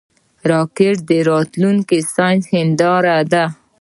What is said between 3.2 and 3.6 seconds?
ده